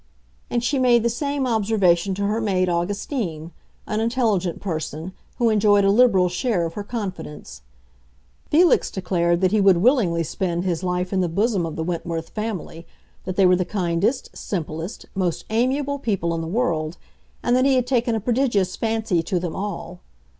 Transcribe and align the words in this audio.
And 0.49 0.63
she 0.63 0.79
made 0.79 1.03
the 1.03 1.09
same 1.11 1.45
observation 1.45 2.15
to 2.15 2.25
her 2.25 2.41
maid 2.41 2.67
Augustine, 2.67 3.51
an 3.85 3.99
intelligent 3.99 4.59
person, 4.59 5.13
who 5.37 5.51
enjoyed 5.51 5.83
a 5.85 5.91
liberal 5.91 6.27
share 6.27 6.65
of 6.65 6.73
her 6.73 6.83
confidence. 6.83 7.61
Felix 8.49 8.89
declared 8.89 9.41
that 9.41 9.51
he 9.51 9.61
would 9.61 9.77
willingly 9.77 10.23
spend 10.23 10.63
his 10.63 10.81
life 10.81 11.13
in 11.13 11.21
the 11.21 11.29
bosom 11.29 11.67
of 11.67 11.75
the 11.75 11.83
Wentworth 11.83 12.29
family; 12.29 12.87
that 13.25 13.35
they 13.35 13.45
were 13.45 13.55
the 13.55 13.63
kindest, 13.63 14.35
simplest, 14.35 15.05
most 15.13 15.45
amiable 15.51 15.99
people 15.99 16.33
in 16.33 16.41
the 16.41 16.47
world, 16.47 16.97
and 17.43 17.55
that 17.55 17.65
he 17.65 17.75
had 17.75 17.85
taken 17.85 18.15
a 18.15 18.19
prodigious 18.19 18.75
fancy 18.75 19.21
to 19.21 19.37
them 19.39 19.55
all. 19.55 19.99